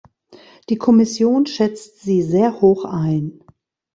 [0.69, 3.43] Die Kommission schätzt sie sehr hoch ein.